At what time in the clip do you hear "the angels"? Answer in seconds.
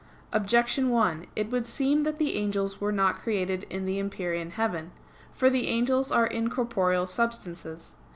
2.17-2.81, 5.47-6.11